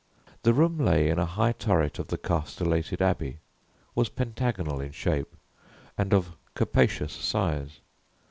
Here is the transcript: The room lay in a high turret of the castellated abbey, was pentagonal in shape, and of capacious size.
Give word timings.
The 0.41 0.55
room 0.55 0.79
lay 0.79 1.09
in 1.09 1.19
a 1.19 1.27
high 1.27 1.51
turret 1.51 1.99
of 1.99 2.07
the 2.07 2.17
castellated 2.17 3.03
abbey, 3.03 3.37
was 3.93 4.09
pentagonal 4.09 4.81
in 4.81 4.93
shape, 4.93 5.35
and 5.95 6.11
of 6.11 6.35
capacious 6.55 7.13
size. 7.13 7.81